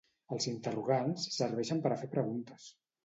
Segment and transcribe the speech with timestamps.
[0.35, 2.67] Els interrogants serveixen per a fer preguntes